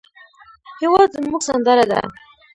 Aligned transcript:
هېواد 0.81 1.09
زموږ 1.15 1.41
سندره 1.49 1.85
ده 1.91 1.99